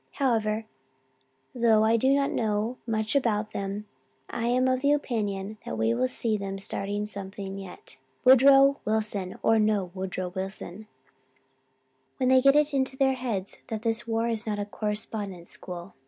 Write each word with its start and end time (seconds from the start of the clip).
However, 0.13 0.65
though 1.53 1.83
I 1.83 1.95
do 1.95 2.09
not 2.11 2.31
know 2.31 2.79
much 2.87 3.15
about 3.15 3.53
them, 3.53 3.85
I 4.31 4.47
am 4.47 4.67
of 4.67 4.81
the 4.81 4.93
opinion 4.93 5.59
that 5.63 5.77
we 5.77 5.93
will 5.93 6.07
see 6.07 6.37
them 6.37 6.57
starting 6.57 7.05
something 7.05 7.59
yet, 7.59 7.97
Woodrow 8.25 8.79
Wilson 8.83 9.37
or 9.43 9.59
no 9.59 9.91
Woodrow 9.93 10.29
Wilson, 10.29 10.87
when 12.17 12.29
they 12.29 12.41
get 12.41 12.55
it 12.55 12.73
into 12.73 12.97
their 12.97 13.13
heads 13.13 13.59
that 13.67 13.83
this 13.83 14.07
war 14.07 14.27
is 14.27 14.47
not 14.47 14.57
a 14.57 14.65
correspondence 14.65 15.51
school. 15.51 15.93